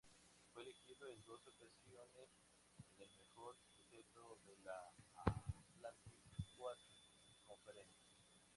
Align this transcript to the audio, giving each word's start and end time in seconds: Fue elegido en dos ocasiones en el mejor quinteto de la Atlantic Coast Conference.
Fue 0.51 0.63
elegido 0.63 1.07
en 1.11 1.23
dos 1.25 1.45
ocasiones 1.45 2.33
en 2.97 3.05
el 3.11 3.17
mejor 3.19 3.55
quinteto 3.69 4.39
de 4.47 4.57
la 4.57 4.95
Atlantic 5.61 6.19
Coast 6.57 6.81
Conference. 7.45 8.01